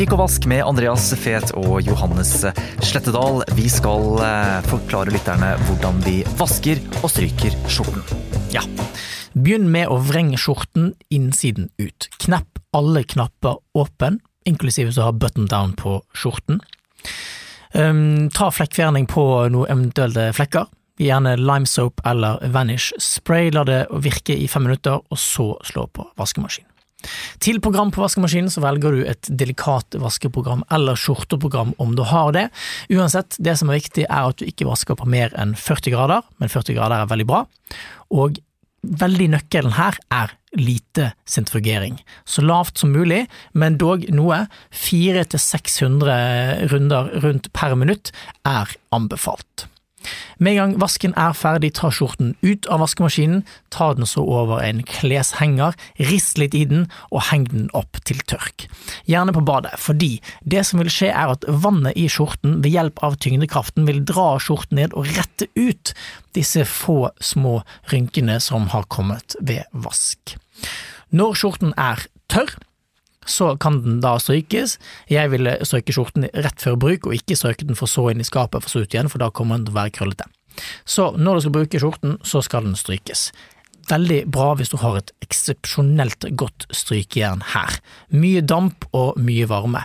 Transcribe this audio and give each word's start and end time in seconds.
Stryk 0.00 0.14
og 0.16 0.20
vask 0.22 0.46
med 0.48 0.62
Andreas 0.64 1.10
Fet 1.20 1.50
og 1.60 1.82
Johannes 1.84 2.30
Slettedal. 2.88 3.42
Vi 3.52 3.66
skal 3.68 4.22
eh, 4.24 4.62
forklare 4.64 5.12
lytterne 5.12 5.50
hvordan 5.66 5.98
vi 6.06 6.14
vasker 6.38 6.80
og 7.02 7.10
stryker 7.12 7.52
skjorten. 7.68 8.00
Ja. 8.48 8.62
Begynn 9.34 9.68
med 9.68 9.92
å 9.92 9.98
vrenge 10.00 10.40
skjorten 10.40 10.94
innsiden 11.12 11.68
ut. 11.76 12.08
Knepp 12.16 12.62
alle 12.72 13.04
knapper 13.12 13.60
åpen, 13.76 14.22
inklusive 14.48 14.96
så 14.96 15.10
har 15.10 15.20
button 15.20 15.50
down 15.52 15.76
på 15.76 15.98
skjorten. 16.16 16.62
Um, 17.76 18.30
ta 18.32 18.48
flekkfjerning 18.56 19.04
på 19.04 19.26
noen 19.52 19.68
eventuelle 19.68 20.30
flekker. 20.32 20.72
Gjerne 20.96 21.36
limesoap 21.36 22.00
eller 22.08 22.40
vanish 22.56 22.96
spray. 22.96 23.52
La 23.52 23.68
det 23.68 23.82
virke 24.00 24.32
i 24.32 24.48
fem 24.48 24.64
minutter, 24.64 25.04
og 25.04 25.20
så 25.20 25.52
slå 25.60 25.90
på 25.92 26.08
vaskemaskin. 26.16 26.64
Til 27.42 27.60
program 27.64 27.92
på 27.94 28.02
vaskemaskinen 28.02 28.52
så 28.52 28.62
velger 28.64 28.96
du 28.96 29.04
et 29.08 29.30
delikat 29.30 29.98
vaskeprogram 30.00 30.64
eller 30.72 30.98
skjorteprogram 30.98 31.74
om 31.82 31.96
du 31.98 32.04
har 32.08 32.34
det. 32.36 32.46
Uansett, 32.92 33.38
det 33.38 33.56
som 33.60 33.70
er 33.70 33.80
viktig 33.80 34.06
er 34.08 34.30
at 34.30 34.40
du 34.40 34.46
ikke 34.48 34.68
vasker 34.68 34.98
på 34.98 35.08
mer 35.10 35.34
enn 35.38 35.56
40 35.58 35.94
grader, 35.94 36.26
men 36.42 36.52
40 36.52 36.78
grader 36.78 37.02
er 37.02 37.10
veldig 37.10 37.28
bra. 37.30 37.44
Og 38.16 38.40
veldig 38.80 39.28
nøkkelen 39.34 39.76
her 39.76 39.98
er 40.14 40.36
lite 40.56 41.12
sentrifugering. 41.28 42.00
Så 42.24 42.42
lavt 42.42 42.80
som 42.80 42.92
mulig, 42.94 43.26
men 43.52 43.78
dog 43.78 44.06
noe. 44.14 44.46
400-600 44.74 46.70
runder 46.72 47.12
rundt 47.22 47.50
per 47.56 47.76
minutt 47.78 48.10
er 48.48 48.72
anbefalt. 48.94 49.68
Med 50.40 50.54
en 50.54 50.58
gang 50.58 50.70
vasken 50.80 51.12
er 51.20 51.34
ferdig, 51.36 51.74
ta 51.76 51.90
skjorten 51.92 52.30
ut 52.40 52.64
av 52.72 52.80
vaskemaskinen, 52.80 53.42
ta 53.68 53.90
den 53.92 54.08
så 54.08 54.22
over 54.24 54.62
en 54.64 54.80
kleshenger, 54.88 55.76
rist 56.08 56.40
litt 56.40 56.56
i 56.56 56.62
den 56.70 56.86
og 57.10 57.26
heng 57.28 57.44
den 57.50 57.66
opp 57.76 58.00
til 58.08 58.22
tørk. 58.24 58.64
Gjerne 59.04 59.34
på 59.36 59.44
badet, 59.44 59.74
fordi 59.76 60.14
det 60.40 60.64
som 60.64 60.80
vil 60.80 60.88
skje 60.92 61.10
er 61.12 61.34
at 61.34 61.44
vannet 61.44 61.98
i 62.00 62.06
skjorten 62.08 62.62
ved 62.64 62.72
hjelp 62.72 63.04
av 63.04 63.18
tyngdekraften 63.20 63.84
vil 63.90 64.00
dra 64.08 64.30
skjorten 64.40 64.80
ned 64.80 64.96
og 64.96 65.12
rette 65.12 65.50
ut 65.60 65.92
disse 66.36 66.64
få 66.64 67.10
små 67.20 67.58
rynkene 67.92 68.38
som 68.40 68.70
har 68.72 68.88
kommet 68.88 69.36
ved 69.44 69.68
vask. 69.76 70.38
Når 71.12 71.36
skjorten 71.36 71.76
er 71.76 72.08
tørr, 72.32 72.56
så 73.30 73.52
kan 73.62 73.80
den 73.84 74.00
da 74.04 74.16
strykes. 74.20 74.76
Jeg 75.10 75.32
ville 75.32 75.56
stryke 75.66 75.94
skjorten 75.94 76.28
rett 76.34 76.62
før 76.62 76.78
bruk, 76.80 77.06
og 77.08 77.16
ikke 77.16 77.38
strøke 77.38 77.68
den 77.68 77.78
for 77.78 77.90
så 77.90 78.10
inn 78.10 78.22
i 78.22 78.26
skapet 78.26 78.66
for 78.66 78.72
så 78.72 78.84
ut 78.84 78.94
igjen, 78.94 79.10
for 79.12 79.22
da 79.22 79.30
kommer 79.34 79.58
den 79.58 79.68
til 79.68 79.76
å 79.76 79.80
være 79.80 79.94
krøllete. 79.96 80.28
Så 80.84 81.12
når 81.16 81.38
du 81.38 81.46
skal 81.46 81.56
bruke 81.56 81.80
skjorten, 81.80 82.18
så 82.26 82.42
skal 82.44 82.66
den 82.66 82.76
strykes 82.78 83.30
veldig 83.90 84.24
bra 84.32 84.52
hvis 84.58 84.72
du 84.72 84.76
har 84.82 84.98
et 84.98 85.12
eksepsjonelt 85.24 86.26
godt 86.38 86.66
strykejern 86.74 87.44
her. 87.54 87.78
Mye 88.12 88.42
damp 88.44 88.86
og 88.96 89.18
mye 89.22 89.48
varme. 89.50 89.84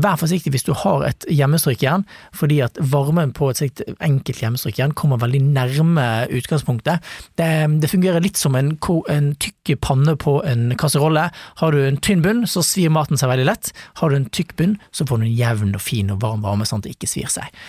Vær 0.00 0.18
forsiktig 0.20 0.52
hvis 0.54 0.66
du 0.66 0.72
har 0.76 1.04
et 1.06 1.26
hjemmestrykejern, 1.30 2.04
fordi 2.36 2.60
at 2.64 2.78
varmen 2.92 3.32
på 3.36 3.50
et 3.52 3.82
enkelt 4.00 4.42
hjemmestrykejern 4.42 4.94
kommer 4.98 5.20
veldig 5.22 5.42
nærme 5.54 6.06
utgangspunktet. 6.34 7.04
Det, 7.38 7.50
det 7.82 7.90
fungerer 7.92 8.24
litt 8.24 8.40
som 8.40 8.58
en, 8.58 8.74
en 9.12 9.32
tykk 9.40 9.76
panne 9.84 10.16
på 10.20 10.40
en 10.48 10.70
kasserolle. 10.80 11.28
Har 11.62 11.74
du 11.74 11.82
en 11.84 12.00
tynn 12.02 12.24
bunn, 12.24 12.46
så 12.50 12.64
svir 12.66 12.92
maten 12.92 13.20
seg 13.20 13.30
veldig 13.32 13.48
lett. 13.48 13.74
Har 14.00 14.10
du 14.10 14.18
en 14.18 14.30
tykk 14.30 14.56
bunn, 14.58 14.78
så 14.90 15.06
får 15.06 15.20
du 15.20 15.28
en 15.28 15.38
jevn 15.42 15.76
og 15.78 15.84
fin 15.84 16.10
og 16.12 16.22
varm 16.24 16.42
varme, 16.46 16.66
sånn 16.68 16.82
at 16.82 16.88
det 16.88 16.96
ikke 16.98 17.10
svir 17.14 17.30
seg. 17.30 17.60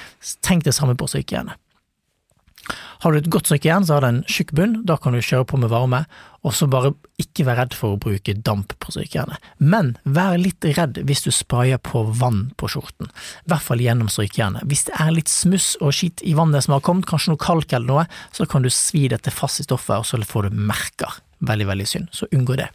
Tenk 0.45 0.65
det 0.67 0.75
samme 0.77 0.97
på 0.97 1.09
strykejernet. 1.11 1.59
Har 3.01 3.11
du 3.11 3.17
et 3.17 3.29
godt 3.33 3.49
strykejern, 3.49 3.85
så 3.85 3.95
har 3.95 4.03
det 4.05 4.09
en 4.11 4.19
tjukk 4.29 4.51
bunn, 4.57 4.75
da 4.85 4.93
kan 5.01 5.15
du 5.15 5.23
kjøre 5.25 5.47
på 5.49 5.57
med 5.57 5.71
varme, 5.71 6.03
og 6.45 6.53
så 6.53 6.67
bare 6.69 6.91
ikke 7.21 7.45
vær 7.47 7.57
redd 7.57 7.73
for 7.77 7.95
å 7.95 7.99
bruke 8.01 8.35
damp 8.45 8.75
på 8.81 8.93
strykejernet. 8.93 9.41
Men 9.57 9.95
vær 10.05 10.37
litt 10.41 10.65
redd 10.77 10.99
hvis 11.09 11.25
du 11.25 11.31
sprayer 11.33 11.81
på 11.81 12.03
vann 12.19 12.43
på 12.61 12.69
skjorten, 12.69 13.09
i 13.09 13.49
hvert 13.49 13.65
fall 13.65 13.81
gjennom 13.81 14.09
strykejernet. 14.11 14.67
Hvis 14.69 14.85
det 14.89 14.95
er 15.01 15.13
litt 15.17 15.33
smuss 15.33 15.73
og 15.81 15.95
skitt 15.97 16.21
i 16.21 16.35
vannet 16.37 16.67
som 16.67 16.77
har 16.77 16.85
kommet, 16.85 17.09
kanskje 17.09 17.33
noe 17.33 17.41
kalk 17.41 17.73
eller 17.73 17.89
noe, 17.89 18.05
så 18.37 18.45
kan 18.49 18.65
du 18.65 18.69
svi 18.73 19.07
dette 19.09 19.33
fast 19.33 19.63
i 19.63 19.65
stoffet, 19.65 19.97
og 19.97 20.05
så 20.05 20.21
får 20.21 20.49
du 20.49 20.61
merker. 20.69 21.21
Veldig, 21.41 21.71
veldig 21.73 21.89
synd, 21.89 22.09
så 22.13 22.29
unngå 22.29 22.61
det. 22.61 22.69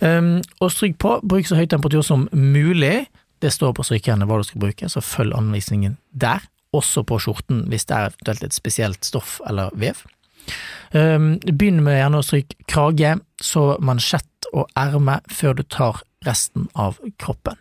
Um, 0.00 0.38
og 0.62 0.70
stryk 0.72 0.96
på, 1.02 1.18
bruk 1.26 1.48
så 1.48 1.58
høy 1.58 1.66
temperatur 1.68 2.04
som 2.06 2.28
mulig. 2.32 3.10
Det 3.44 3.52
står 3.52 3.76
på 3.76 3.84
strykejernet 3.84 4.28
hva 4.30 4.40
du 4.40 4.48
skal 4.48 4.64
bruke, 4.64 4.88
så 4.88 5.04
følg 5.04 5.36
anvisningen 5.36 5.98
der 6.16 6.48
også 6.76 7.04
på 7.08 7.18
skjorten 7.22 7.64
hvis 7.70 7.88
det 7.88 7.96
er 7.96 8.10
eventuelt 8.10 8.46
et 8.46 8.56
spesielt 8.56 9.06
stoff 9.06 9.38
eller 9.48 9.72
vev. 9.78 10.04
Ehm, 10.96 11.36
begynn 11.44 11.82
med 11.84 11.98
gjerne 11.98 12.20
å 12.20 12.26
stryke 12.26 12.58
krage, 12.70 13.16
så 13.42 13.70
mansjett 13.84 14.50
og 14.52 14.68
erme 14.78 15.18
før 15.32 15.58
du 15.58 15.64
tar 15.64 16.02
resten 16.26 16.68
av 16.74 16.98
kroppen. 17.20 17.58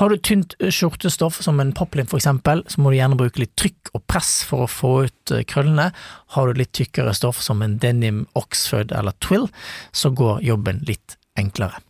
Har 0.00 0.08
du 0.08 0.16
tynt 0.16 0.54
skjortestoff 0.72 1.42
som 1.44 1.60
en 1.60 1.74
poplin 1.76 2.08
for 2.08 2.16
eksempel, 2.16 2.62
så 2.70 2.80
må 2.80 2.92
du 2.92 2.96
gjerne 2.96 3.18
bruke 3.20 3.42
litt 3.42 3.52
trykk 3.60 3.92
og 3.92 4.06
press 4.08 4.38
for 4.48 4.64
å 4.64 4.70
få 4.70 4.92
ut 5.04 5.34
eh, 5.36 5.44
krøllene. 5.44 5.90
Har 6.36 6.48
du 6.48 6.60
litt 6.60 6.72
tykkere 6.76 7.12
stoff 7.16 7.42
som 7.44 7.60
en 7.62 7.76
denim, 7.82 8.24
Oxford 8.38 8.94
eller 8.96 9.16
Twill, 9.20 9.50
så 9.92 10.14
går 10.16 10.40
jobben 10.46 10.80
litt 10.88 11.18
enklere. 11.38 11.82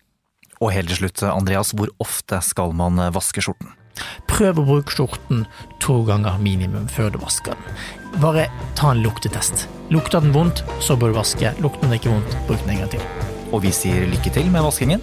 Og 0.60 0.74
helt 0.74 0.90
til 0.90 1.04
slutt, 1.04 1.22
Andreas, 1.30 1.70
hvor 1.72 1.92
ofte 2.02 2.42
skal 2.44 2.74
man 2.76 2.98
vaske 3.14 3.44
skjorten? 3.44 3.70
Prøv 4.30 4.60
å 4.60 4.66
bruke 4.66 4.94
skjorten 4.94 5.44
to 5.82 6.00
ganger 6.08 6.38
minimum 6.42 6.88
før 6.90 7.12
du 7.14 7.20
vasker 7.22 7.56
den. 7.56 7.80
Bare 8.22 8.48
ta 8.78 8.94
en 8.94 9.02
luktetest. 9.04 9.68
Lukter 9.90 10.22
den 10.22 10.34
vondt, 10.34 10.64
så 10.82 10.96
bør 10.98 11.14
du 11.14 11.20
vaske. 11.20 11.54
Lukter 11.62 11.86
den 11.86 11.98
ikke 11.98 12.14
vondt, 12.14 12.36
bruk 12.48 12.62
den 12.64 12.76
en 12.76 12.84
gang 12.84 12.94
til. 12.96 13.08
Og 13.50 13.64
vi 13.66 13.74
sier 13.74 14.06
lykke 14.10 14.34
til 14.34 14.50
med 14.52 14.66
vaskingen. 14.66 15.02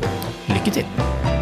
Lykke 0.52 0.80
til. 0.80 1.37